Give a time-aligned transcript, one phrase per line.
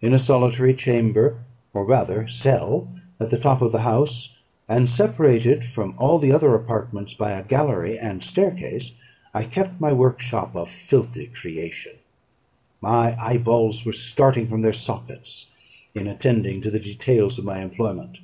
[0.00, 1.40] In a solitary chamber,
[1.74, 2.86] or rather cell,
[3.18, 4.32] at the top of the house,
[4.68, 8.94] and separated from all the other apartments by a gallery and staircase,
[9.34, 11.94] I kept my workshop of filthy creation:
[12.80, 15.50] my eye balls were starting from their sockets
[15.96, 18.18] in attending to the details of my employment.